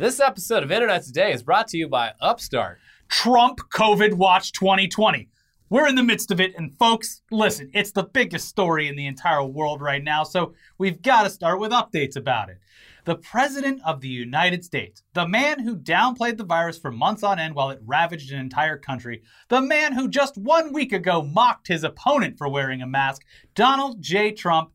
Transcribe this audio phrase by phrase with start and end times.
[0.00, 2.78] This episode of Internet Today is brought to you by Upstart.
[3.10, 5.28] Trump COVID Watch 2020.
[5.68, 9.06] We're in the midst of it, and folks, listen, it's the biggest story in the
[9.06, 12.56] entire world right now, so we've got to start with updates about it.
[13.04, 17.38] The President of the United States, the man who downplayed the virus for months on
[17.38, 21.68] end while it ravaged an entire country, the man who just one week ago mocked
[21.68, 23.20] his opponent for wearing a mask,
[23.54, 24.32] Donald J.
[24.32, 24.70] Trump,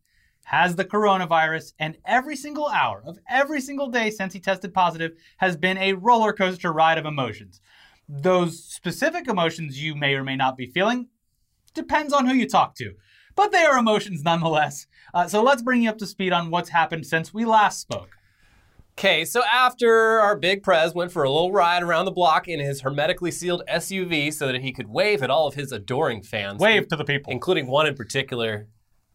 [0.46, 5.12] has the coronavirus, and every single hour of every single day since he tested positive
[5.38, 7.62] has been a roller coaster ride of emotions.
[8.08, 11.08] Those specific emotions you may or may not be feeling
[11.74, 12.94] depends on who you talk to,
[13.36, 14.86] but they are emotions nonetheless.
[15.14, 18.16] Uh, so let's bring you up to speed on what's happened since we last spoke.
[18.98, 22.60] Okay, so after our big prez went for a little ride around the block in
[22.60, 26.62] his hermetically sealed SUV so that he could wave at all of his adoring fans,
[26.62, 27.34] Wave to the people.
[27.34, 28.68] including one in particular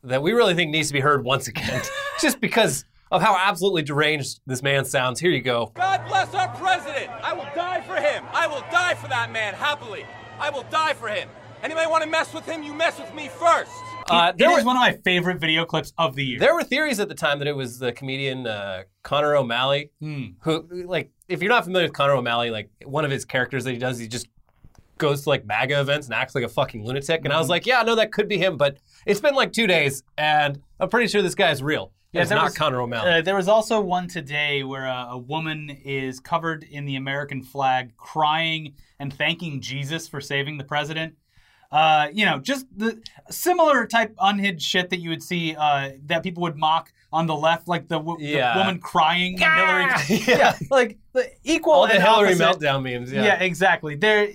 [0.04, 1.82] that we really think needs to be heard once again,
[2.20, 5.18] just because of how absolutely deranged this man sounds.
[5.20, 5.72] Here you go.
[5.74, 7.10] God bless our president.
[7.22, 8.24] I will die for him.
[8.32, 10.04] I will die for that man happily.
[10.38, 11.28] I will die for him.
[11.62, 12.62] Anybody want to mess with him?
[12.62, 13.70] You mess with me first.
[14.08, 16.38] Uh, It there, is were, one of my favorite video clips of the year.
[16.38, 20.28] there were theories at the time that it was the comedian uh, Conner O'Malley, Hmm.
[20.40, 23.72] who, like, if you're not familiar with Conner O'Malley, like, one of his characters that
[23.72, 24.28] he does, he just
[24.98, 27.22] goes to like MAGA events and acts like a fucking lunatic.
[27.24, 27.50] And I was Mm-hmm.
[27.50, 30.88] like, yeah, no, that could be him, but it's been like two days, and I'm
[30.88, 31.92] pretty sure this guy is real.
[32.12, 33.10] Yeah, it's not was- Conner O'Malley.
[33.10, 37.42] Uh, there was also one today where a, a woman is covered in the American
[37.42, 41.14] flag, crying and thanking Jesus for saving the president.
[41.70, 46.24] Uh, you know, just the similar type unhid shit that you would see uh, that
[46.24, 48.54] people would mock on the left, like the, w- Yeah.
[48.54, 49.90] the woman crying when Hillary.
[50.26, 50.56] Yeah.
[50.68, 52.42] like the equal All the Hillary opposite.
[52.60, 53.12] meltdown memes.
[53.12, 53.22] Yeah.
[53.24, 53.94] Yeah, exactly.
[53.94, 54.30] They're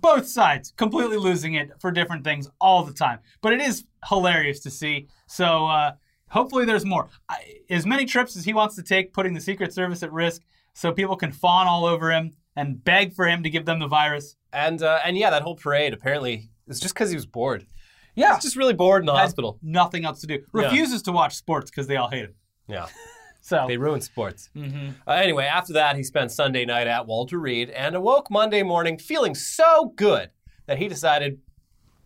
[0.00, 3.18] both sides completely losing it for different things all the time.
[3.40, 5.08] But it is hilarious to see.
[5.26, 5.92] So uh,
[6.28, 7.08] hopefully there's more.
[7.28, 10.42] I, as many trips as he wants to take, putting the Secret Service at risk
[10.74, 13.86] so people can fawn all over him and beg for him to give them the
[13.86, 14.36] virus.
[14.52, 17.66] And uh, and yeah, that whole parade apparently is just because he was bored.
[18.14, 18.34] Yeah.
[18.34, 19.58] He's just really bored in the Had hospital.
[19.62, 20.34] Nothing else to do.
[20.34, 20.64] Yeah.
[20.64, 22.34] Refuses to watch sports because they all hate him.
[22.66, 22.86] Yeah,
[23.48, 24.50] So they ruined sports.
[24.54, 24.94] Mhm.
[25.06, 28.98] Uh, anyway, after that, he spent Sunday night at Walter Reed and awoke Monday morning
[28.98, 30.30] feeling so good
[30.66, 31.38] that he decided,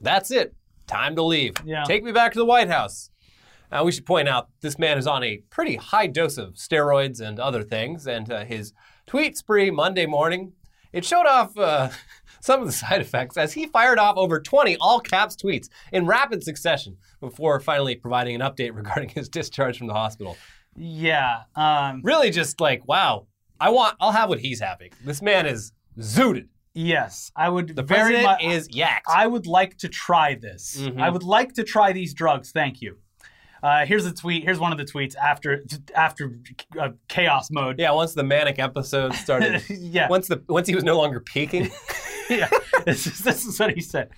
[0.00, 0.54] that's it,
[0.86, 1.54] time to leave.
[1.64, 1.82] Yeah.
[1.84, 3.10] Take me back to the White House.
[3.72, 7.20] Now, we should point out this man is on a pretty high dose of steroids
[7.20, 8.72] and other things, and uh, his
[9.06, 10.52] tweet spree Monday morning,
[10.92, 11.88] it showed off uh,
[12.40, 16.06] some of the side effects as he fired off over 20 all caps tweets in
[16.06, 20.36] rapid succession before finally providing an update regarding his discharge from the hospital.
[20.76, 21.42] Yeah.
[21.56, 23.26] Um, Really, just like, wow,
[23.60, 24.90] I want, I'll have what he's having.
[25.04, 26.48] This man is zooted.
[26.74, 27.30] yes.
[27.36, 28.42] I would The very president much.
[28.44, 29.02] is yacked.
[29.08, 30.78] I would like to try this.
[30.80, 31.00] Mhm.
[31.00, 32.50] I would like to try these drugs.
[32.52, 32.98] Thank you.
[33.62, 34.42] Uh, here's a tweet.
[34.42, 35.62] Here's one of the tweets after
[35.94, 36.40] after
[36.80, 37.78] uh, chaos mode.
[37.78, 40.08] yeah, once the manic episode started, yeah.
[40.08, 41.70] once the once he was no longer peaking,
[42.30, 42.48] yeah.
[42.84, 44.08] This is, this is what he said.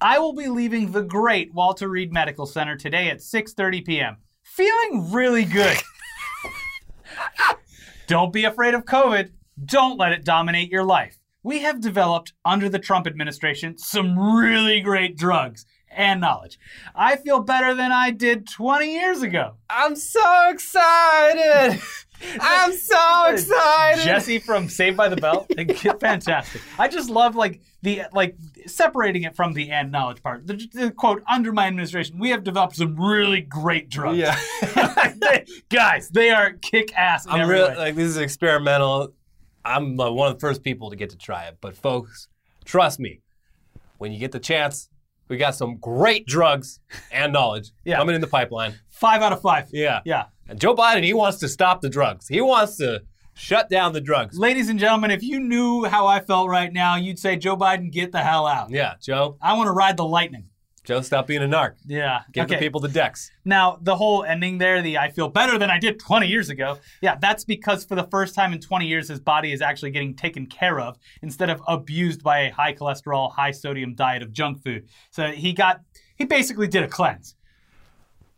[0.00, 4.16] I will be leaving the great Walter Reed Medical Center today at 6:30 p.m.
[4.54, 5.76] Feeling really good.
[8.06, 9.32] Don't be afraid of COVID.
[9.64, 11.18] Don't let it dominate your life.
[11.42, 16.60] We have developed under the Trump administration some really great drugs and knowledge.
[16.94, 19.56] I feel better than I did 20 years ago.
[19.68, 21.80] I'm so excited.
[22.40, 24.02] I'm so excited.
[24.04, 25.46] Jesse from Saved by the Bell,
[26.00, 26.62] fantastic.
[26.78, 28.36] I just love like the like
[28.66, 30.46] separating it from the and knowledge part.
[30.46, 34.18] The, the quote under my administration, we have developed some really great drugs.
[34.18, 34.36] Yeah.
[35.16, 37.26] They- guys, they are kick ass.
[37.28, 39.12] I'm really like this is experimental.
[39.64, 42.28] I'm uh, one of the first people to get to try it, but folks,
[42.64, 43.20] trust me,
[43.98, 44.88] when you get the chance,
[45.28, 46.80] we got some great drugs
[47.12, 47.96] and knowledge Yeah.
[47.96, 48.74] coming in the pipeline.
[48.90, 49.68] five out of five.
[49.72, 50.00] Yeah.
[50.04, 50.24] Yeah.
[50.48, 52.28] And Joe Biden, he wants to stop the drugs.
[52.28, 53.02] He wants to
[53.34, 54.38] shut down the drugs.
[54.38, 57.90] Ladies and gentlemen, if you knew how I felt right now, you'd say, Joe Biden,
[57.90, 58.70] get the hell out.
[58.70, 59.36] Yeah, Joe.
[59.40, 60.46] I want to ride the lightning.
[60.84, 61.76] Joe, stop being a narc.
[61.86, 62.20] Yeah.
[62.32, 63.30] Give the people the decks.
[63.46, 66.78] Now, the whole ending there, the I feel better than I did 20 years ago,
[67.00, 70.14] yeah, that's because for the first time in 20 years, his body is actually getting
[70.14, 74.62] taken care of instead of abused by a high cholesterol, high sodium diet of junk
[74.62, 74.86] food.
[75.10, 75.80] So he got,
[76.16, 77.34] he basically did a cleanse.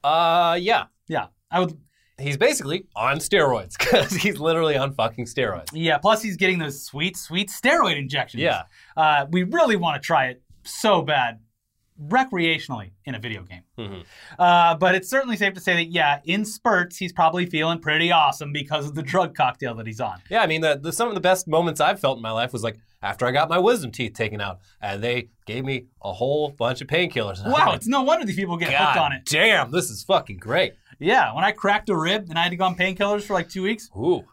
[0.04, 0.84] Uh, yeah.
[1.08, 1.26] Yeah.
[1.50, 1.76] I would,
[2.18, 5.68] He's basically on steroids because he's literally on fucking steroids.
[5.72, 8.42] yeah, plus he's getting those sweet, sweet steroid injections.
[8.42, 8.62] Yeah.
[8.96, 11.40] Uh, we really want to try it so bad
[12.02, 13.62] recreationally in a video game.
[13.78, 14.04] Mhm.
[14.38, 18.12] Uh, but it's certainly safe to say that, yeah, in spurts, he's probably feeling pretty
[18.12, 20.20] awesome because of the drug cocktail that he's on.
[20.30, 22.52] Yeah, I mean, the, the, some of the best moments I've felt in my life
[22.52, 26.12] was like after I got my wisdom teeth taken out, and they gave me a
[26.12, 27.42] whole bunch of painkillers.
[27.46, 29.24] Wow, like, it's no wonder these people get God hooked on it.
[29.26, 30.72] damn, this is fucking great.
[30.98, 33.48] Yeah, when I cracked a rib and I had to go on painkillers for like
[33.48, 34.24] two weeks, Ooh,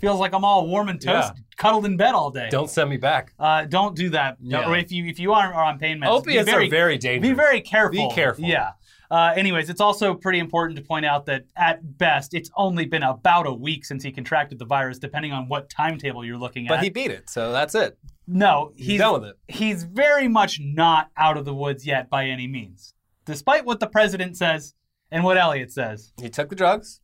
[0.00, 1.42] Feels like I'm all warm and toast, Yeah.
[1.58, 2.48] cuddled in bed all day.
[2.50, 3.34] Don't send me back.
[3.38, 4.38] Uh, don't do that.
[4.40, 4.66] Yeah.
[4.66, 6.96] Or if you if you are, are on pain meds, Opiates be very, are very
[6.96, 7.30] dangerous.
[7.30, 8.08] Be very careful.
[8.08, 8.44] Be careful.
[8.44, 8.70] Yeah.
[9.10, 13.02] Uh, anyways, it's also pretty important to point out that at best, it's only been
[13.02, 16.68] about a week since he contracted the virus, depending on what timetable you're looking at.
[16.70, 17.98] But he beat it, so that's it.
[18.26, 19.36] no, He's he's done with it.
[19.48, 22.94] he's very much not out of the woods yet by any means,
[23.26, 24.74] despite what the president says
[25.10, 26.12] and what Elliot says.
[26.20, 27.00] He took the drugs.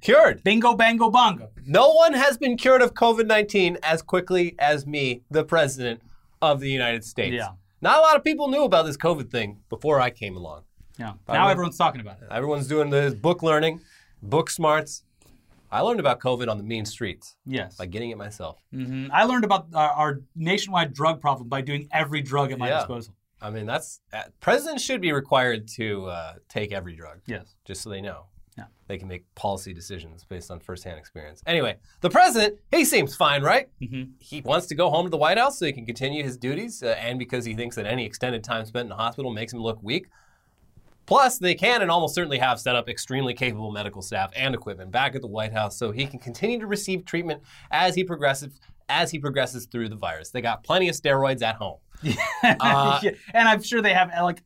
[0.00, 0.44] Cured.
[0.44, 1.50] Bingo, bango, bongo.
[1.66, 6.02] No one has been cured of COVID 19 as quickly as me, the president
[6.42, 7.34] of the United States.
[7.34, 7.50] Yeah.
[7.80, 10.62] Not a lot of people knew about this COVID thing before I came along.
[10.98, 11.14] Yeah.
[11.26, 12.28] I Now everyone's talking about it.
[12.30, 13.80] Everyone's doing the book learning,
[14.22, 15.04] book smarts.
[15.72, 17.76] I learned about COVID on the mean streets Yes.
[17.76, 18.58] by getting it myself.
[18.72, 19.08] Mhm.
[19.12, 22.78] I learned about our, our nationwide drug problem by doing every drug at my Yeah.
[22.78, 23.14] disposal.
[23.44, 27.54] I mean, that's uh, presidents should be required to uh, take every drug, Yes.
[27.66, 28.26] just so they know.
[28.56, 28.64] Yeah.
[28.86, 31.42] They can make policy decisions based on firsthand experience.
[31.46, 33.68] Anyway, the president, he seems fine, right?
[33.82, 34.12] Mhm.
[34.20, 36.82] He wants to go home to the White House so he can continue his duties,
[36.82, 39.58] uh, and because he thinks that any extended time spent in the hospital makes him
[39.60, 40.06] look weak.
[41.06, 44.90] Plus, they can and almost certainly have set up extremely capable medical staff and equipment
[44.90, 48.58] back at the White House so he can continue to receive treatment as he progresses
[48.88, 50.30] as he progresses through the virus.
[50.30, 51.78] They got plenty of steroids at home.
[52.60, 54.42] Uh, Yeah, and I'm sure they have like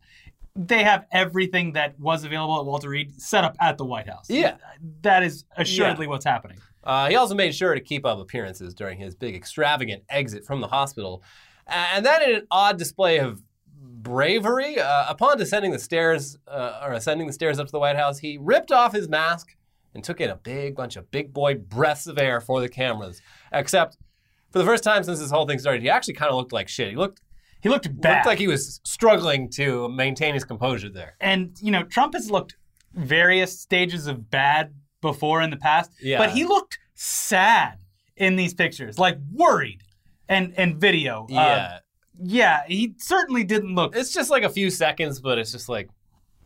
[0.54, 4.26] they have everything that was available at Walter Reed set up at the White House.
[4.28, 4.56] Yeah.
[5.02, 6.58] that is assuredly what's happening.
[6.84, 10.60] Uh, he also made sure to keep up appearances during his big extravagant exit from
[10.60, 11.22] the hospital.
[11.66, 13.42] And then, in an odd display of
[13.80, 17.96] bravery, uh, upon descending the stairs uh, or ascending the stairs up to the White
[17.96, 19.54] House, he ripped off his mask
[19.94, 23.20] and took in a big bunch of big boy breaths of air for the cameras.
[23.52, 23.96] Except,
[24.50, 26.68] for the first time since this whole thing started, he actually kind of looked like
[26.68, 26.90] shit.
[26.90, 27.20] He looked
[27.60, 31.16] He looked bad, looked like he was struggling to maintain his composure there.
[31.20, 32.56] and you know Trump has looked
[32.94, 36.18] various stages of bad before in the past, Yeah.
[36.18, 37.78] but he looked sad
[38.16, 39.82] in these pictures, like worried,
[40.28, 41.24] and and video.
[41.24, 41.78] Uh, Yeah,
[42.20, 43.94] yeah, he certainly didn't look.
[43.94, 45.88] it's just like a few seconds, but it's just like,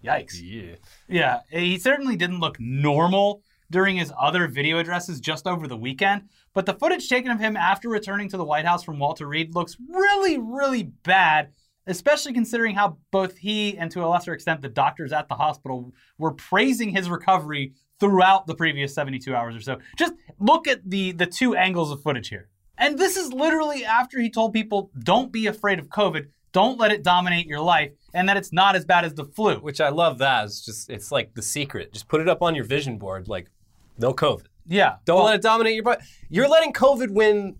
[0.05, 0.35] Yikes.
[0.43, 0.75] yeah.
[1.09, 6.29] Yeah, he certainly didn't look normal during his other video addresses just over the weekend.
[6.55, 9.55] But the footage taken of him after returning to the White House from Walter Reed
[9.55, 11.53] looks really, really bad,
[11.87, 15.93] especially considering how both he and to a lesser extent the doctors at the hospital
[16.19, 19.79] were praising his recovery throughout the previous 72 hours or so.
[19.97, 22.49] Just look at the the two angles of footage here.
[22.77, 26.91] And this is literally after he told people, don't be afraid of COVID, don't let
[26.91, 29.57] it dominate your life, and that it's not as bad as the flu.
[29.57, 30.45] Which I love that.
[30.45, 31.93] It's just it's like the secret.
[31.93, 33.51] Just put it up on your vision board, like
[33.99, 34.47] no COVID.
[34.67, 34.97] Yeah.
[35.05, 35.97] Don't Well, let it dominate your.
[36.29, 37.57] You're letting COVID win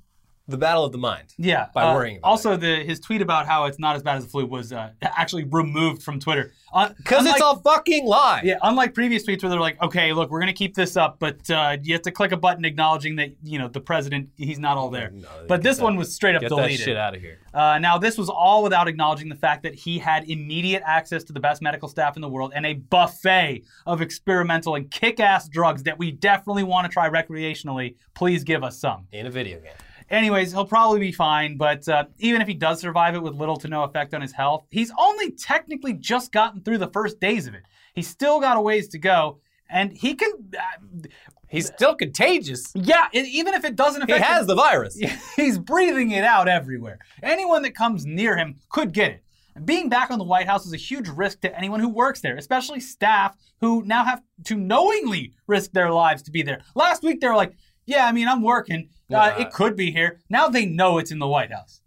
[0.49, 1.35] the battle of the mind.
[1.39, 1.67] Yeah.
[1.75, 4.25] by uh, worrying about also, the his tweet about how it's not as bad as
[4.25, 6.53] the flu was uh, actually removed from Twitter.
[6.97, 8.41] Because it's a fucking lie.
[8.45, 11.19] Yeah, unlike previous tweets where they're like, okay, look, we're going to keep this up,
[11.19, 14.59] but uh, you have to click a button acknowledging that, you know, the president, he's
[14.59, 15.11] not all there.
[15.11, 16.81] No, but this that- one was straight up Get deleted.
[16.81, 17.39] that shit out of here.
[17.53, 21.35] Uh, now, this was all without acknowledging the fact that he had immediate access to
[21.35, 25.49] the best medical staff in the world and a buffet of experimental and kick ass
[25.49, 27.97] drugs that we definitely want to try recreationally.
[28.15, 29.07] Please give us some.
[29.13, 29.73] In a video game.
[30.13, 33.57] Anyways, he'll probably be fine, but uh, even if he does survive it with little
[33.57, 37.47] to no effect on his health, he's only technically just gotten through the first days
[37.47, 37.63] of it.
[37.95, 40.31] He's still got a ways to go, and he can.
[40.57, 41.09] Uh,
[41.49, 42.73] He's still contagious.
[42.75, 44.19] yeah, e- even if it doesn't affect.
[44.19, 44.99] He has him, the virus.
[45.37, 46.99] he's breathing it out everywhere.
[47.23, 49.23] Anyone that comes near him could get it.
[49.67, 52.39] Being back on the White House is a huge risk to anyone who works there,
[52.39, 56.63] especially staff who now have to knowingly risk their lives to be there.
[56.75, 57.53] Last week they were like,
[57.85, 58.89] "Yeah, I mean, I'm working.
[59.15, 61.81] Uh, it could be here." Now they know it's in the White House.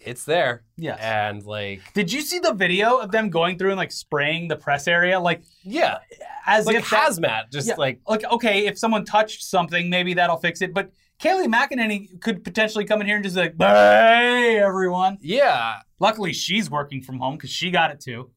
[0.00, 0.64] It's there.
[0.78, 0.98] Yes.
[1.02, 4.56] And like, Did you see the video of them going through and like spraying the
[4.56, 5.98] press area, like yeah,
[6.46, 7.52] as like if that- hazmat.
[7.52, 10.72] Just Yeah, like like okay, if someone touched something, maybe that'll fix it.
[10.72, 10.90] But
[11.22, 16.70] Kayleigh McEnany could potentially come in here and just like, "Hey, everyone." yeah, Luckily, she's
[16.70, 18.30] working from home because she got it too.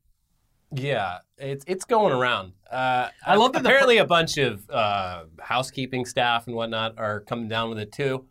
[0.74, 1.20] Yeah.
[1.38, 2.54] It's it's going around.
[2.72, 7.22] Uh, I love that the apparently a bunch of uh, housekeeping staff and whatnot are
[7.22, 8.26] coming down with it too.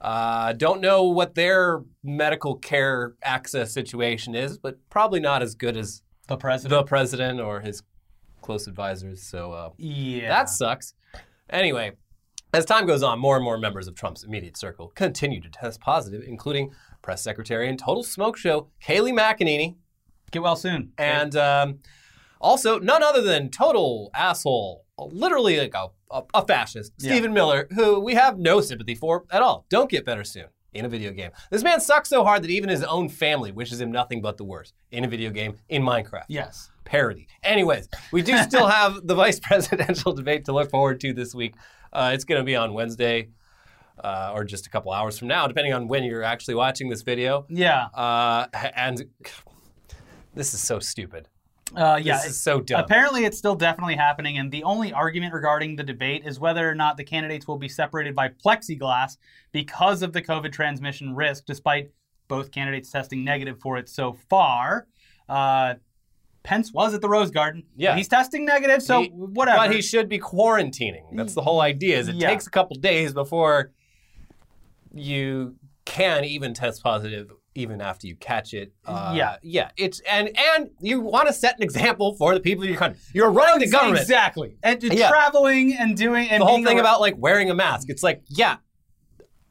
[0.00, 5.76] Uh, don't know what their medical care access situation is, but probably not as good
[5.76, 6.78] as The president.
[6.78, 7.82] the president or his
[8.42, 9.22] close advisors.
[9.22, 10.28] So uh, yeah.
[10.28, 10.94] that sucks.
[11.50, 11.92] Anyway,
[12.52, 15.80] as time goes on, more and more members of Trump's immediate circle continue to test
[15.80, 16.70] positive, including
[17.02, 19.76] press secretary and total smoke show Kayleigh McEnany,
[20.30, 20.92] get well soon.
[20.98, 21.78] and um,
[22.40, 27.12] also none other than total asshole, literally like a, a, a fascist, Yeah.
[27.12, 29.66] Stephen Miller, who we have no sympathy for at all.
[29.68, 30.46] Don't get better soon.
[30.74, 31.30] In a video game.
[31.50, 34.44] This man sucks so hard that even his own family wishes him nothing but the
[34.44, 34.74] worst.
[34.92, 36.70] In a video game, in Minecraft yes.
[36.84, 37.26] parody.
[37.42, 41.54] Anyways, we do still have the vice presidential debate to look forward to this week.
[41.92, 43.30] Uh, it's going to be on Wednesday.
[44.04, 47.00] uh, or just a couple hours from now, depending on when you're actually watching this
[47.02, 47.46] video.
[47.48, 47.86] Yeah.
[47.86, 49.02] Uh, and
[50.38, 51.28] this is so stupid.
[51.76, 52.16] Uh, yeah.
[52.16, 52.80] This is so dumb.
[52.80, 56.74] Apparently, it's still definitely happening, and the only argument regarding the debate is whether or
[56.74, 59.18] not the candidates will be separated by plexiglass
[59.52, 61.90] because of the COVID transmission risk, despite
[62.28, 64.86] both candidates testing negative for it so far.
[65.28, 65.74] Uh,
[66.42, 67.64] Pence was at the Rose Garden.
[67.76, 67.96] Yeah.
[67.96, 69.58] He's testing negative, so He- whatever.
[69.58, 71.04] But he should be quarantining.
[71.14, 71.98] That's the whole idea.
[71.98, 72.30] Is it Yeah.
[72.30, 73.72] takes a couple days before
[74.94, 78.72] you can even test positive, even after you catch it.
[78.86, 79.36] Uh, Yeah.
[79.42, 79.70] yeah.
[79.76, 83.00] It's and and you want to set an example for the people in your country.
[83.12, 84.00] You're running the government.
[84.00, 84.56] Exactly.
[84.62, 85.08] And Yeah.
[85.08, 87.88] traveling and doing and The whole thing about like wearing a mask.
[87.90, 88.56] It's like, yeah,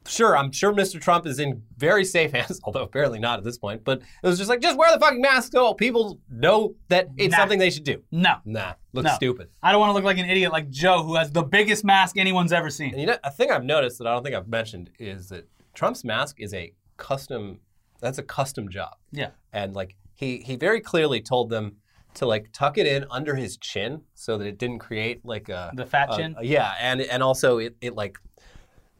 [0.06, 0.36] sure.
[0.36, 0.98] I'm sure Mr.
[1.00, 3.84] Trump is in very safe hands, although apparently not at this point.
[3.84, 7.32] But it was just like, just wear the fucking mask so people know that it's
[7.32, 7.38] Nah.
[7.38, 8.02] something they should do.
[8.10, 8.36] no.
[8.46, 9.14] Nah, looks No.
[9.16, 9.48] stupid.
[9.62, 12.16] I don't want to look like an idiot like Joe, who has the biggest mask
[12.16, 12.92] anyone's ever seen.
[12.92, 15.46] And you know, a thing I've noticed that I don't think I've mentioned is that
[15.74, 17.60] Trump's mask is a custom.
[18.00, 19.30] That's a custom job, Yeah.
[19.52, 21.76] and like he he very clearly told them
[22.14, 25.70] to like tuck it in under his chin so that it didn't create like a
[25.74, 26.34] The fat a- chin?
[26.38, 28.18] a- yeah, and and also it it like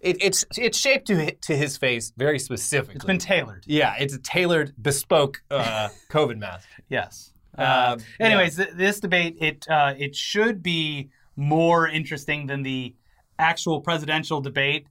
[0.00, 2.96] it, it's it's shaped to to his face very specifically.
[2.96, 3.64] It's been tailored.
[3.66, 6.68] yeah, it's a tailored, bespoke uh, COVID mask.
[6.88, 7.32] Yes.
[7.56, 12.94] Uh, Uh, anyways, th- this debate it uh, it should be more interesting than the
[13.40, 14.86] actual presidential debate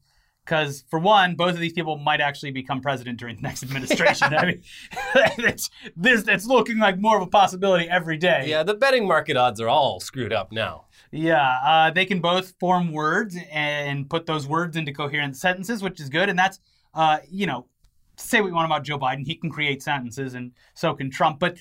[0.47, 4.33] because for one, both of these people might actually become president during the next administration.
[4.33, 4.61] I mean,
[5.39, 8.45] it's, this, it's looking like more of a possibility every day.
[8.47, 10.85] Yeah, the betting market odds are all screwed up now.
[11.11, 15.99] Yeah, uh, they can both form words and put those words into coherent sentences, which
[15.99, 16.29] is good.
[16.29, 16.59] And that's,
[16.93, 17.67] uh, you know,
[18.15, 21.39] say what you want about Joe Biden, he can create sentences, and so can Trump.
[21.39, 21.57] But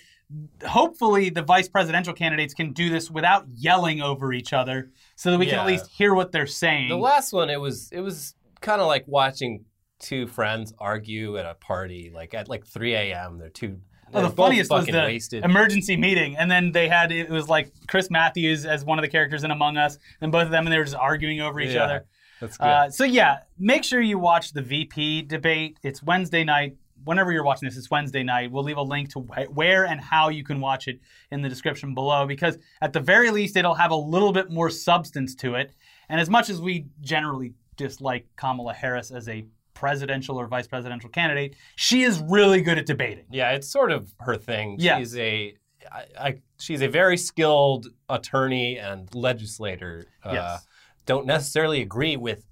[0.64, 5.38] hopefully, the vice presidential candidates can do this without yelling over each other, so that
[5.38, 6.88] we can at least hear what they're saying.
[6.88, 9.64] The last one, it was it was kind of like watching
[9.98, 13.38] two friends argue at a party, like at like 3 a.m.
[13.38, 13.80] They're two.
[14.14, 15.44] Oh, they're the funniest was fucking the wasted.
[15.44, 19.08] emergency meeting, and then they had it was like Chris Matthews as one of the
[19.08, 21.74] characters in Among Us, and both of them, and they were just arguing over each
[21.74, 22.06] Yeah, other.
[22.40, 22.64] That's good.
[22.66, 25.78] Uh, so yeah, make sure you watch the VP debate.
[25.82, 26.76] It's Wednesday night.
[27.04, 28.50] Whenever you're watching this, it's Wednesday night.
[28.52, 31.48] We'll leave a link to wh- where and how you can watch it in the
[31.48, 35.54] description below because at the very least, it'll have a little bit more substance to
[35.54, 35.72] it.
[36.08, 41.10] And as much as we generally dislike Kamala Harris as a presidential or vice presidential
[41.10, 43.24] candidate, she is really good at debating.
[43.30, 44.76] yeah, it's sort of her thing.
[44.78, 44.98] Yeah.
[44.98, 45.54] She's a
[45.92, 50.06] I, I, she's a very skilled attorney and legislator.
[50.24, 50.66] Uh, Yes.
[51.04, 52.44] Don't necessarily agree with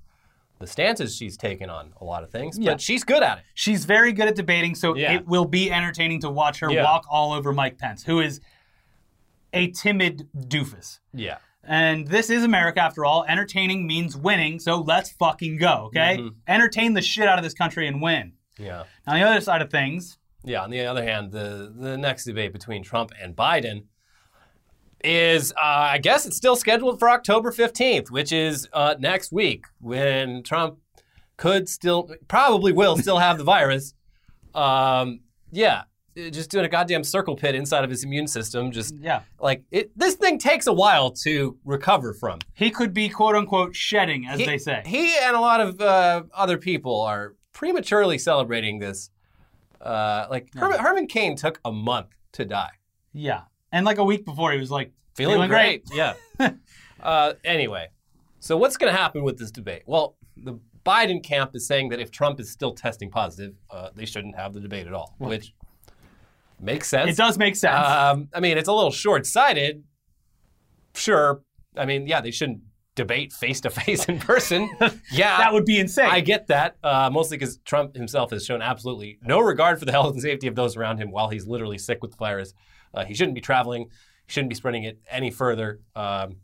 [0.60, 2.72] the stances she's taken on a lot of things, Yeah.
[2.72, 3.44] but she's good at it.
[3.54, 5.14] She's very good at debating, so Yeah.
[5.14, 6.84] it will be entertaining to watch her Yeah.
[6.84, 8.40] walk all over Mike Pence, who is
[9.52, 11.00] a timid doofus.
[11.12, 11.38] Yeah.
[11.66, 13.24] And this is America after all.
[13.26, 16.18] Entertaining means winning, so let's fucking go, okay?
[16.18, 16.28] Mm-hmm.
[16.46, 18.32] Entertain the shit out of this country and win.
[18.58, 18.84] Yeah.
[19.06, 22.52] On the other side of things, Yeah, on the other hand, the, the next debate
[22.52, 23.84] between Trump and Biden
[25.02, 29.66] is, uh, I guess it's still scheduled for October 15th, which is uh, next week
[29.80, 30.78] when Trump
[31.36, 33.94] could still, probably will still have the virus.
[34.54, 35.82] Um, yeah,
[36.16, 38.70] just doing a goddamn circle pit inside of his immune system.
[38.72, 42.38] Just yeah, like it, this thing takes a while to recover from.
[42.54, 44.82] he could be quote unquote shedding, as He- they say.
[44.86, 49.10] He and a lot of uh, other people are prematurely celebrating this.
[49.80, 52.70] Uh, like Herman, Herman Cain took a month to die.
[53.12, 53.42] yeah.
[53.72, 55.82] And like a week before, he was like, Feeling, Feeling great.
[55.92, 56.14] Yeah.
[57.02, 57.88] uh, anyway,
[58.38, 59.82] so what's going to happen with this debate?
[59.86, 64.04] Well, the Biden camp is saying that if Trump is still testing positive, uh, they
[64.06, 65.52] shouldn't have the debate at all, which
[66.60, 67.10] makes sense.
[67.10, 67.86] It does make sense.
[67.86, 69.84] Um, I mean, it's a little short-sighted.
[70.94, 71.42] Sure.
[71.76, 72.60] I mean, yeah, they shouldn't
[72.94, 74.70] debate face to face in person.
[75.12, 76.10] Yeah, that would be insane.
[76.10, 79.92] I get that, uh, mostly because Trump himself has shown absolutely no regard for the
[79.92, 82.52] health and safety of those around him while he's literally sick with the virus.
[82.92, 83.82] Uh, he shouldn't be traveling.
[84.26, 85.80] He shouldn't be spreading it any further.
[85.94, 86.36] Um,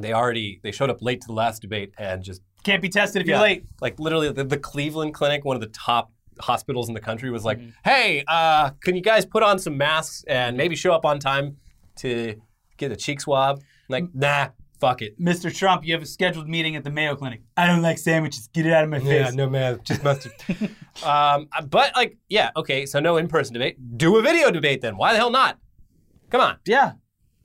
[0.00, 3.22] they already they showed up late to the last debate and just Can't be tested
[3.22, 3.64] if yeah, you're late.
[3.80, 7.44] like literally the, the Cleveland Clinic, one of the top hospitals in the country, was
[7.44, 11.18] like, "Hey, uh, can you guys put on some masks and maybe show up on
[11.18, 11.56] time
[11.96, 12.40] to
[12.76, 14.48] get a cheek swab?" Like, nah,
[14.80, 15.20] fuck it.
[15.20, 15.54] Mr.
[15.54, 17.42] Trump, you have a scheduled meeting at the Mayo Clinic.
[17.56, 18.48] I don't like sandwiches.
[18.52, 19.08] Get it out of my face.
[19.08, 20.32] Yeah, no man, just mustard.
[21.04, 23.76] um, but like, yeah, okay, so no in-person debate.
[23.96, 24.96] Do a video debate then.
[24.96, 25.58] Why the hell not?
[26.30, 26.58] Come on.
[26.66, 26.92] Yeah.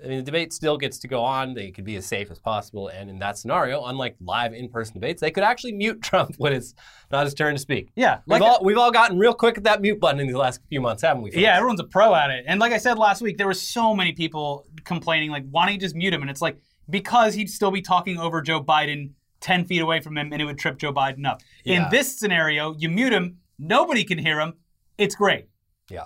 [0.03, 1.53] I mean, the debate still gets to go on.
[1.53, 2.87] They could be as safe as possible.
[2.87, 6.73] And in that scenario, unlike live in-person debates, they could actually mute Trump when it's
[7.11, 7.91] not his turn to speak.
[7.95, 8.19] Yeah.
[8.25, 10.61] We've Like all, we've all gotten real quick at that mute button in the last
[10.69, 11.31] few months, haven't we?
[11.31, 11.41] folks?
[11.41, 12.45] Yeah, everyone's a pro at it.
[12.47, 15.75] And like I said last week, there were so many people complaining, like, why don't
[15.75, 16.21] you just mute him?
[16.21, 16.57] And it's like,
[16.89, 20.45] because he'd still be talking over Joe Biden 10 feet away from him and it
[20.45, 21.41] would trip Joe Biden up.
[21.63, 21.85] Yeah.
[21.85, 24.53] In this scenario, you mute him, nobody can hear him.
[24.97, 25.47] It's great.
[25.89, 26.05] Yeah.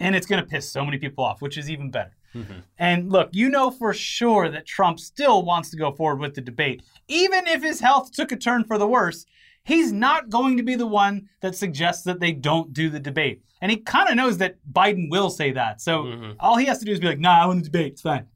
[0.00, 2.12] And it's going to piss so many people off, which is even better.
[2.34, 2.60] Mm-hmm.
[2.78, 6.40] And look, you know for sure that Trump still wants to go forward with the
[6.40, 6.82] debate.
[7.08, 9.26] Even if his health took a turn for the worse,
[9.64, 13.42] he's not going to be the one that suggests that they don't do the debate.
[13.60, 15.80] And he kind of knows that Biden will say that.
[15.80, 16.32] So mm-hmm.
[16.40, 17.92] all he has to do is be like, nah, I want to debate.
[17.92, 18.26] It's fine.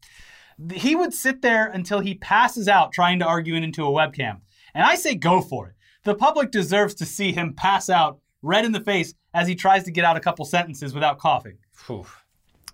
[0.73, 4.41] He would sit there until he passes out trying to argue it into a webcam.
[4.75, 5.75] And I say go for it.
[6.05, 9.85] The public deserves to see him pass out red in the face as he tries
[9.85, 11.59] to get out a couple sentences without coughing.
[11.87, 12.07] Whew.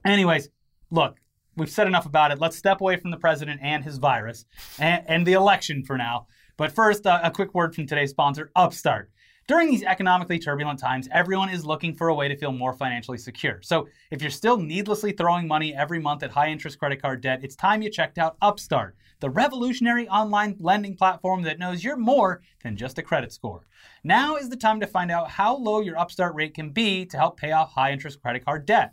[0.05, 0.49] Anyways,
[0.93, 1.17] look,
[1.57, 2.39] we've said enough about it.
[2.39, 4.45] Let's step away from the president and his virus
[4.79, 6.27] and, and the election for now.
[6.57, 9.11] But first, uh, a quick word from today's sponsor, Upstart.
[9.49, 13.19] During these economically turbulent times, everyone is looking for a way to feel more financially
[13.19, 13.61] secure.
[13.63, 17.41] So, if you're still needlessly throwing money every month at high interest credit card debt,
[17.43, 22.43] it's time you checked out Upstart, the revolutionary online lending platform that knows you're more
[22.63, 23.67] than just a credit score.
[24.05, 27.17] Now is the time to find out how low your Upstart rate can be to
[27.17, 28.93] help pay off high interest credit card debt.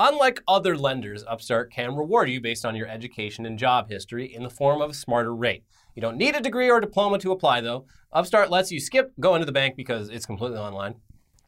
[0.00, 4.44] Unlike other lenders, Upstart can reward you based on your education and job history in
[4.44, 5.64] the form of a smarter rate.
[5.96, 7.84] You don't need a degree or diploma to apply, though.
[8.12, 10.94] Upstart lets you skip going to the bank because it's completely online.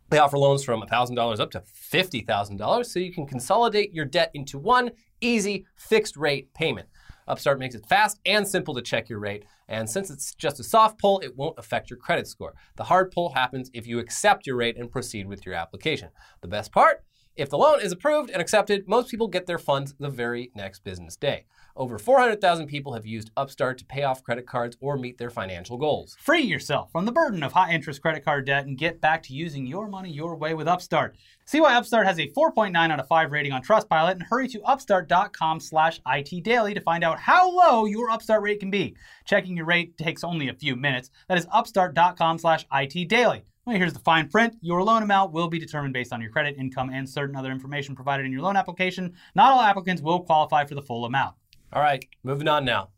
[0.08, 4.58] They offer loans from $1,000 up to $50,000 so you can consolidate your debt into
[4.58, 4.90] one
[5.20, 6.88] easy fixed rate payment.
[7.28, 10.64] Upstart makes it fast and simple to check your rate, and since it's just a
[10.64, 12.56] soft pull, it won't affect your credit score.
[12.74, 16.08] The hard pull happens if you accept your rate and proceed with your application.
[16.40, 17.04] The best part?
[17.36, 20.84] If the loan is approved and accepted, most people get their funds the very next
[20.84, 21.46] business day.
[21.76, 25.78] Over 400,000 people have used Upstart to pay off credit cards or meet their financial
[25.78, 26.16] goals.
[26.20, 29.32] Free yourself from the burden of high interest credit card debt and get back to
[29.32, 31.16] using your money your way with Upstart.
[31.46, 34.62] See why Upstart has a 4.9 out of 5 rating on Trustpilot and hurry to
[34.62, 38.96] upstart.com slash itdaily to find out how low your Upstart rate can be.
[39.24, 41.10] Checking your rate takes only a few minutes.
[41.28, 43.42] That is upstart.com slash itdaily.
[43.66, 44.56] Well, here's the fine print.
[44.62, 47.94] Your loan amount will be determined based on your credit, income, and certain other information
[47.94, 49.14] provided in your loan application.
[49.34, 51.36] Not all applicants will qualify for the full amount.
[51.72, 52.88] All right, moving on now.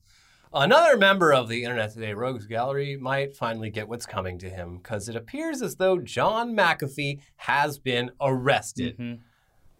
[0.55, 4.77] Another member of the Internet Today Rogues Gallery might finally get what's coming to him
[4.77, 9.21] because it appears as though John McAfee has been arrested.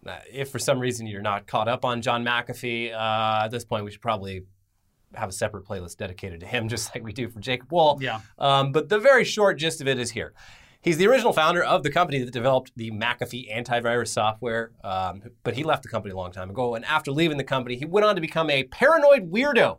[0.05, 3.63] Uh, if for some reason you're not caught up on John McAfee, uh, at this
[3.63, 4.45] point we should probably
[5.13, 7.99] have a separate playlist dedicated to him, just like we do for Jacob Wohl.
[8.01, 8.21] Yeah.
[8.37, 10.33] Um, but the very short gist of it is here.
[10.83, 15.53] He's the original founder of the company that developed the McAfee antivirus software, um, but
[15.53, 16.75] he left the company a long time ago.
[16.75, 19.77] And after leaving the company, he went on to become a paranoid weirdo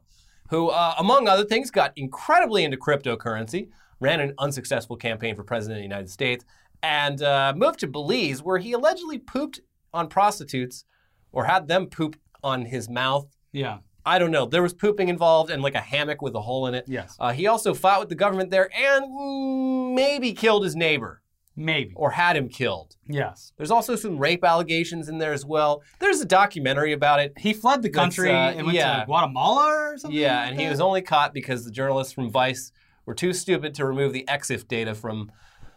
[0.49, 3.69] who, uh, among other things, got incredibly into cryptocurrency,
[4.01, 6.43] ran an unsuccessful campaign for president of the United States,
[6.83, 9.61] and uh, moved to Belize, where he allegedly pooped
[9.93, 10.87] on prostitutes
[11.33, 13.27] or had them poop on his mouth.
[13.53, 13.79] Yeah.
[14.07, 14.47] I don't know.
[14.47, 16.85] There was pooping involved and like a hammock with a hole in it.
[16.87, 17.17] Yes.
[17.19, 21.23] Uh, he also fought with the government there and maybe killed his neighbor
[21.57, 21.95] Maybe.
[21.97, 22.97] or had him killed.
[23.09, 23.53] Yes.
[23.57, 25.83] There's also some rape allegations in there as well.
[26.01, 27.33] There's a documentary about it.
[27.38, 29.01] He fled the country uh, and went yeah.
[29.01, 30.19] to Guatemala or something.
[30.19, 32.73] Yeah, like and he was only caught because the journalists from Vice
[33.07, 35.31] were too stupid to remove the EXIF data from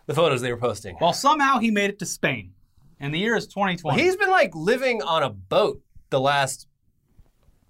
[0.05, 0.97] the photos they were posting.
[0.99, 2.53] Well, somehow he made it to Spain,
[2.99, 4.01] and the year is 2020.
[4.01, 6.67] He's been like living on a boat the last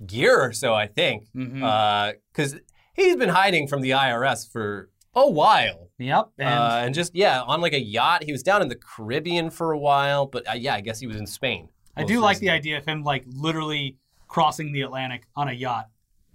[0.09, 2.55] year or so, I think, because
[2.93, 5.89] he's been hiding from the IRS for a while.
[5.97, 6.29] Yep.
[6.37, 8.23] And uh, and just yeah, on like a yacht.
[8.23, 11.07] He was down in the Caribbean for a while, but uh, yeah, I guess he
[11.07, 11.69] was in Spain.
[11.95, 15.89] I do like the idea of him like literally crossing the Atlantic on a yacht,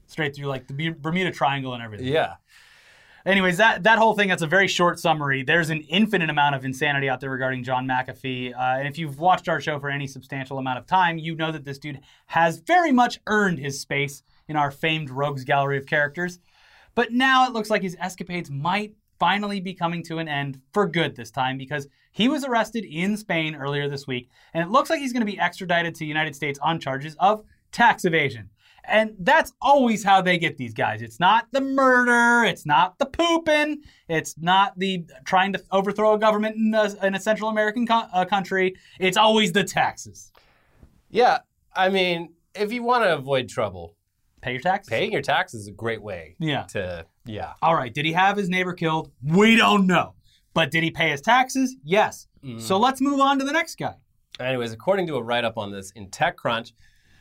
[0.09, 2.09] straight through like the Bermuda Triangle and everything.
[2.09, 2.35] Yeah,
[3.25, 5.45] Anyways, that that whole thing that's a very short summary.
[5.45, 9.21] There's an infinite amount of insanity out there regarding John McAfee, uh, and if you've
[9.21, 12.59] watched our show for any substantial amount of time, you know that this dude has
[12.59, 16.41] very much earned his space in our famed rogues gallery of characters.
[16.95, 20.87] But now it looks like his escapades might finally be coming to an end for
[20.87, 24.91] good this time because he was arrested in Spain earlier this week, and it looks
[24.91, 28.51] like he's going to be extradited to the United States on charges of tax evasion.
[28.85, 31.03] And that's always how they get these guys.
[31.03, 36.19] It's not the murder, it's not the pooping, it's not the trying to overthrow a
[36.19, 38.75] government in a, in a Central American co- uh, country.
[38.99, 40.33] It's always the taxes.
[41.11, 41.39] yeah.
[41.75, 43.97] I mean, if you want to avoid trouble,
[44.43, 44.91] Pay your taxes.
[44.91, 46.65] paying your taxes is a great way Yeah.
[46.71, 47.53] to yeah.
[47.63, 47.95] All right.
[47.95, 49.11] Did he have his neighbor killed?
[49.23, 50.15] We don't know.
[50.55, 51.77] But did he pay his taxes?
[51.85, 52.27] Yes.
[52.59, 53.95] So let's move on to the next guy.
[54.41, 56.73] Anyways, according to a write up on this in TechCrunch,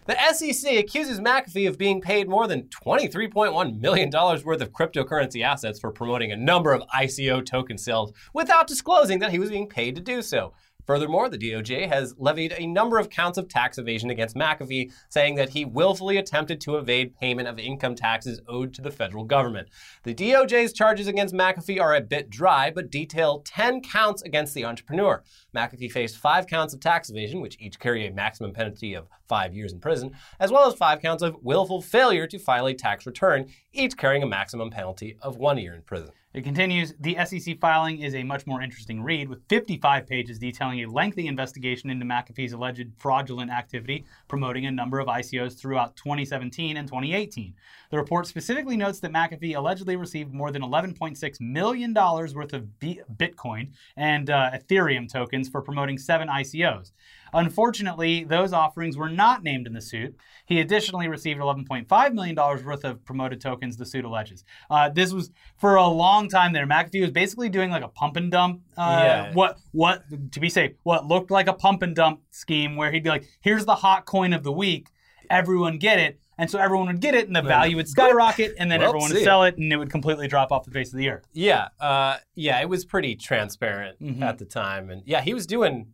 [0.06, 5.80] the SEC accuses McAfee of being paid more than $23.1 million worth of cryptocurrency assets
[5.80, 9.96] for promoting a number of ICO token sales without disclosing that he was being paid
[9.96, 10.54] to do so.
[10.91, 15.36] Furthermore, the DOJ has levied a number of counts of tax evasion against McAfee, saying
[15.36, 19.69] that he willfully attempted to evade payment of income taxes owed to the federal government.
[20.04, 24.65] The DOJ's charges against McAfee are a bit dry, but detail 10 counts against the
[24.65, 25.23] entrepreneur.
[25.56, 29.56] McAfee faced five counts of tax evasion, which each carry a maximum penalty of five
[29.56, 33.06] years in prison, as well as five counts of willful failure to file a tax
[33.06, 36.12] return, each carrying a maximum penalty of one year in prison.
[36.34, 40.82] It continues The SEC filing is a much more interesting read, with 55 pages detailing
[40.82, 46.78] a lengthy investigation into McAfee's alleged fraudulent activity, promoting a number of ICOs throughout 2017
[46.78, 47.54] and 2018.
[47.89, 53.02] The report specifically notes that McAfee allegedly received more than $11.6 million worth of B-
[53.17, 56.94] Bitcoin and uh, Ethereum tokens for promoting seven ICOs.
[57.34, 60.15] Unfortunately, those offerings were not named in the suit.
[60.46, 64.44] He additionally received $11.5 million worth of promoted tokens, the suit alleges.
[64.70, 66.65] Uh, this was for a long time there.
[66.65, 68.62] McAfee was basically doing like a pump and dump.
[68.78, 69.34] Uh, Yeah.
[69.34, 73.04] What, what, to be safe, what looked like a pump and dump scheme where he'd
[73.04, 74.88] be like, here's the hot coin of the week,
[75.30, 76.17] everyone get it.
[76.38, 79.12] And so everyone would get it, and the value would skyrocket, and then Well, everyone
[79.12, 81.28] would sell it, and it would completely drop off the face of the earth.
[81.34, 84.24] Yeah, uh, yeah, it was pretty transparent Mm-hmm.
[84.24, 85.94] at the time, and yeah, he was doing.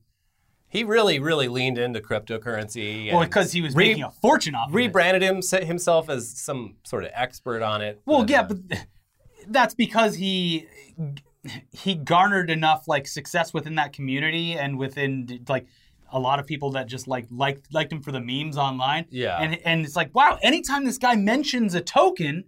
[0.70, 3.12] He really, really leaned into cryptocurrency.
[3.12, 4.78] Well, because he was re- making a fortune off of it.
[4.78, 8.02] rebranded him, himself as some sort of expert on it.
[8.06, 8.58] Well, yeah, uh, but
[9.48, 10.68] that's because he
[11.72, 15.66] he garnered enough like success within that community and within like
[16.12, 19.06] a lot of people that just like liked liked him for the memes online.
[19.10, 19.38] Yeah.
[19.40, 22.46] And and it's like, wow, anytime this guy mentions a token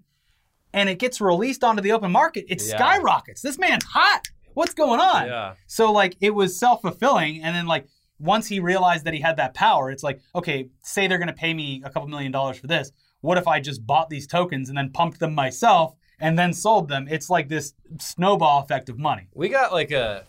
[0.73, 2.75] and it gets released onto the open market, it Yeah.
[2.75, 3.41] skyrockets.
[3.41, 4.27] This man's hot.
[4.55, 5.27] What's going on?
[5.27, 5.53] Yeah.
[5.67, 7.88] So like it was self-fulfilling and then like
[8.19, 11.34] once he realized that he had that power, it's like, okay, say they're going to
[11.34, 12.91] pay me a couple million dollars for this.
[13.21, 16.89] What if I just bought these tokens and then pumped them myself and then sold
[16.89, 17.08] them?
[17.10, 19.27] It's like this snowball effect of money.
[19.34, 20.25] we got like a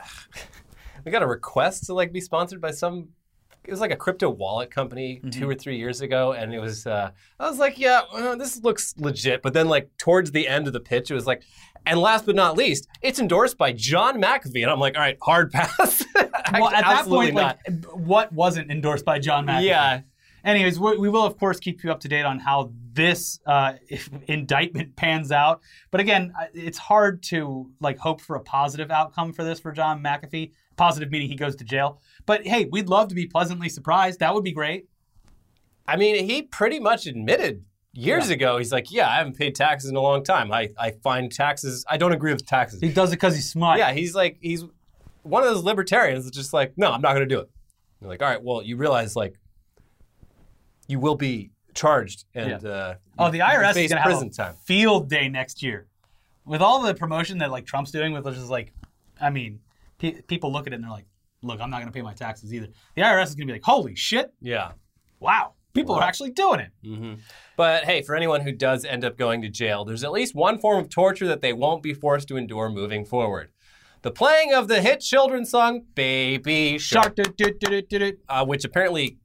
[1.05, 3.09] we got a request to like be sponsored by some.
[3.64, 5.38] It was like a crypto wallet company Mm-hmm.
[5.38, 6.87] two or three years ago, and it was.
[6.87, 9.42] Uh, I was like, yeah, well, this looks legit.
[9.42, 11.42] But then, like towards the end of the pitch, it was like,
[11.87, 15.18] and last but not least, it's endorsed by John McAfee, and I'm like, all right,
[15.23, 16.05] hard pass.
[16.53, 17.59] Well, at that point, not.
[17.68, 19.66] like, what wasn't endorsed by John McAfee?
[19.66, 20.01] Yeah.
[20.42, 23.75] Anyways, we, we will of course keep you up to date on how this uh,
[24.27, 25.61] indictment pans out.
[25.90, 30.03] But again, it's hard to like hope for a positive outcome for this for John
[30.03, 30.51] McAfee.
[30.81, 32.01] Positive meaning he goes to jail.
[32.25, 34.21] But hey, we'd love to be pleasantly surprised.
[34.21, 34.88] That would be great.
[35.87, 38.57] I mean, he pretty much admitted years ago.
[38.57, 40.51] He's like, yeah, I haven't paid taxes in a long time.
[40.51, 41.85] I I find taxes.
[41.87, 42.81] I don't agree with taxes.
[42.81, 43.79] He does it because he's smart.
[43.79, 44.64] Yeah, he's like he's
[45.23, 47.51] one of those libertarians that's just like, no, I'm not going to do it.
[48.01, 49.35] You're like, all right, well, you realize like
[50.88, 54.55] you will be charged and uh, Oh, the IRS is gonna prison have a time.
[54.64, 55.88] field day next year,
[56.47, 58.14] with all the promotion that like Trump's doing.
[58.14, 58.73] With just like,
[59.21, 59.61] I mean,
[60.00, 61.06] pe- people look at it and they're like,
[61.42, 63.58] "Look, I'm not going to pay my taxes either." The IRS is going to be
[63.58, 64.32] like, "Holy shit!
[64.40, 64.72] Yeah.
[65.20, 66.70] Wow, people are actually doing it."
[67.56, 70.58] But hey, for anyone who does end up going to jail, there's at least one
[70.58, 73.50] form of torture that they won't be forced to endure moving forward.
[74.02, 77.14] The playing of the hit children's song "Baby Shark,"
[78.28, 79.18] uh, which apparently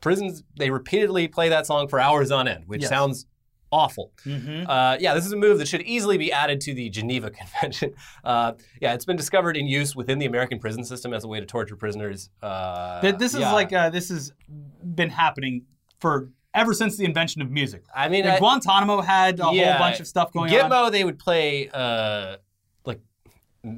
[0.00, 2.90] prisons they repeatedly play that song for hours on end, which Yes.
[2.90, 3.26] sounds
[3.74, 4.12] awful.
[4.24, 7.92] Uh, yeah, this is a move that should easily be added to the Geneva Convention.
[8.22, 11.40] Uh, yeah, it's been discovered in use within the American prison system as a way
[11.40, 12.30] to torture prisoners.
[12.42, 13.52] Uh, this is yeah.
[13.52, 14.32] like uh, this has
[15.00, 15.64] been happening
[16.00, 17.82] for ever since the invention of music.
[17.94, 20.70] I mean, Like I- Guantanamo had a yeah, whole bunch of stuff going Gitmo, on.
[20.70, 22.36] Gitmo, they would play uh,
[22.84, 23.00] like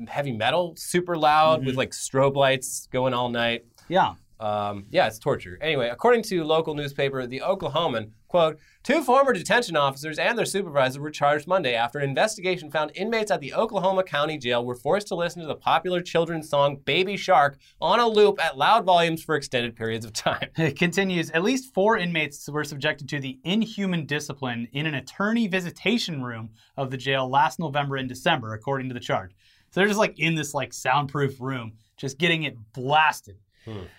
[0.08, 1.66] heavy metal, super loud Mm-hmm.
[1.68, 3.64] with like strobe lights going all night.
[3.88, 4.14] Yeah.
[4.38, 5.58] Um, yeah, it's torture.
[5.62, 11.00] Anyway, according to local newspaper The Oklahoman, quote, two former detention officers and their supervisor
[11.00, 15.06] were charged Monday after an investigation found inmates at the Oklahoma County Jail were forced
[15.08, 19.22] to listen to the popular children's song Baby Shark on a loop at loud volumes
[19.22, 20.48] for extended periods of time.
[20.58, 21.30] It continues.
[21.30, 26.50] At least four inmates were subjected to the inhuman discipline in an attorney visitation room
[26.76, 29.30] of the jail last November and December, according to the charge.
[29.70, 33.36] So they're just like in this like soundproof room, just getting it blasted.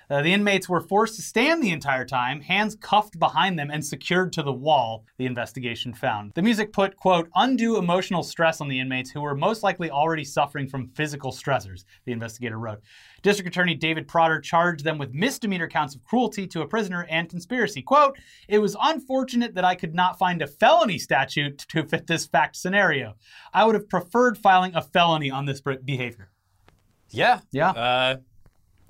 [0.09, 3.85] Uh, the inmates were forced to stand the entire time, hands cuffed behind them and
[3.85, 6.31] secured to the wall, the investigation found.
[6.35, 10.23] The music put, quote, undue emotional stress on the inmates who were most likely already
[10.23, 12.81] suffering from physical stressors, the investigator wrote.
[13.21, 17.29] District Attorney David Prater charged them with misdemeanor counts of cruelty to a prisoner and
[17.29, 17.81] conspiracy.
[17.81, 22.25] Quote, it was unfortunate that I could not find a felony statute to fit this
[22.25, 23.15] fact scenario.
[23.53, 26.29] I would have preferred filing a felony on this behavior.
[27.09, 27.39] Yeah.
[27.51, 27.71] Yeah.
[27.71, 28.36] Uh, it's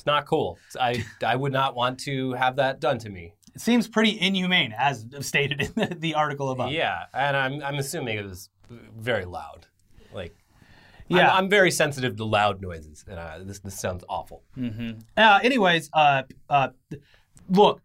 [0.08, 0.58] not cool.
[0.80, 3.34] I, I would not want to have that done to me.
[3.54, 6.72] It seems pretty inhumane, as stated in the, the article above.
[6.72, 8.50] Yeah, and I'm, I'm assuming it was
[8.98, 9.68] very loud.
[10.14, 10.36] Like,
[11.10, 11.30] Yeah.
[11.32, 14.44] I'm, I'm very sensitive to loud noises, and uh, this this sounds awful.
[15.16, 16.70] Uh, anyways, uh, uh,
[17.50, 17.82] look,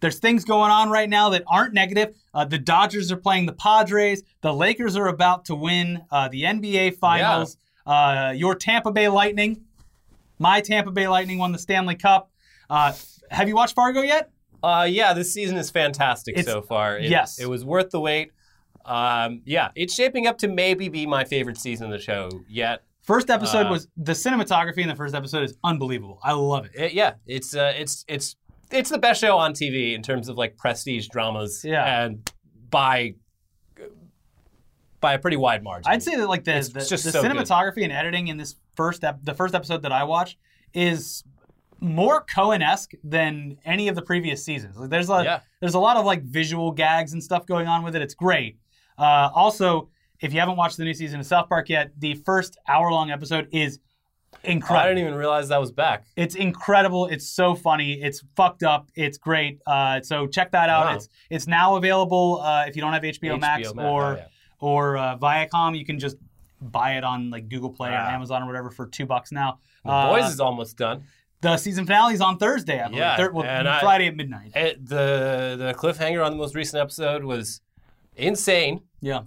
[0.00, 2.14] there's things going on right now that aren't negative.
[2.34, 4.22] Uh, the Dodgers are playing the Padres.
[4.42, 7.56] The Lakers are about to win uh, the NBA Finals.
[7.86, 9.62] Uh, your Tampa Bay Lightning,
[10.38, 12.30] my Tampa Bay Lightning won the Stanley Cup.
[12.70, 12.92] Uh,
[13.30, 14.30] have you watched Fargo yet?
[14.62, 16.98] Uh, yeah, this season is fantastic It's- so far.
[16.98, 17.38] It, yes.
[17.38, 18.30] it was worth the wait.
[18.84, 22.82] Um, yeah, it's shaping up to maybe be my favorite season of the show yet.
[23.02, 26.18] First episode Uh, was the cinematography in the first episode is unbelievable.
[26.22, 26.72] I love it.
[26.74, 28.36] It- yeah, it's uh, it's it's
[28.70, 31.62] it's the best show on TV in terms of like prestige dramas.
[31.64, 32.04] Yeah.
[32.04, 32.30] and
[32.70, 33.14] by
[35.04, 35.92] by a pretty wide margin.
[35.92, 37.30] I'd say that like the the, just the so good.
[37.30, 40.38] cinematography and editing in this first ep- the first episode that I watched
[40.72, 41.22] is
[41.78, 44.78] more Coen-esque than any of the previous seasons.
[44.78, 45.40] Like, there's a Yeah.
[45.60, 48.00] there's a lot of like visual gags and stuff going on with it.
[48.00, 48.56] It's great.
[48.96, 49.90] Uh, also,
[50.20, 53.10] if you haven't watched the new season of South Park yet, the first hour long
[53.10, 53.80] episode is
[54.42, 54.86] incredible.
[54.86, 56.06] I didn't even realize that was back.
[56.16, 57.06] It's incredible.
[57.08, 58.00] It's so funny.
[58.00, 58.88] It's fucked up.
[58.94, 59.60] It's great.
[59.66, 60.86] Uh, so check that out.
[60.86, 60.94] Wow.
[60.94, 64.16] It's it's now available uh, if you don't have HBO, Max HBO Max, or oh,
[64.16, 64.26] yeah.
[64.60, 65.76] Or uh, Viacom.
[65.78, 66.16] You can just
[66.60, 68.10] buy it on like Google Play or Ah.
[68.14, 69.58] Amazon or whatever for two bucks now.
[69.84, 71.04] The Uh, Boys is almost done.
[71.42, 72.80] the season finale is on Thursday.
[72.80, 72.98] I believe.
[73.00, 74.52] Yeah, well, and I- Friday at midnight.
[74.54, 77.60] It, the the cliffhanger on the most recent episode was
[78.16, 78.80] insane.
[79.00, 79.22] Yeah.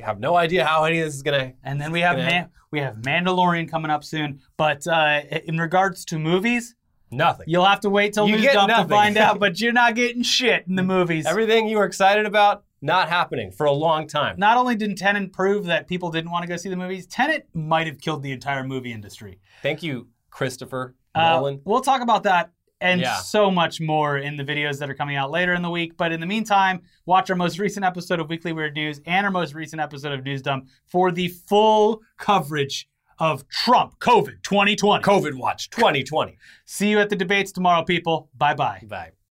[0.00, 1.54] Have no idea how any of this is gonna.
[1.64, 4.40] And then we have Man- we have Mandalorian coming up soon.
[4.56, 6.76] But uh, in regards to movies,
[7.10, 7.46] Nothing.
[7.48, 9.38] you'll have to wait till You News get Dump to find out.
[9.40, 11.26] But you're not getting shit in the movies.
[11.26, 14.36] Everything you were excited about, not happening for a long time.
[14.38, 17.48] not only did Tenet prove that people didn't want to go see the movies, Tenet
[17.54, 19.40] might have killed the entire movie industry.
[19.62, 21.60] Thank you, Christopher Uh, Nolan.
[21.64, 23.16] we'll talk about that and Yeah.
[23.16, 25.96] so much more in the videos that are coming out later in the week.
[25.96, 29.32] But in the meantime, watch our most recent episode of Weekly Weird News and our
[29.32, 32.88] most recent episode of News Dump for the full coverage
[33.18, 35.02] of Trump COVID 2020.
[35.02, 36.38] COVID Watch 2020.
[36.66, 38.30] See you at the debates tomorrow, people.
[38.36, 38.80] Bye bye.
[38.88, 39.17] Bye.